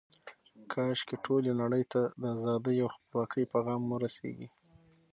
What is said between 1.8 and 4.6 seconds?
ته د ازادۍ او خپلواکۍ پیغام ورسیږي.